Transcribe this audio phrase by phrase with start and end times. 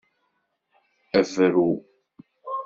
[1.13, 1.67] Bru.